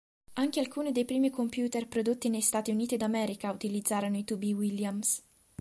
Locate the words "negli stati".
2.27-2.71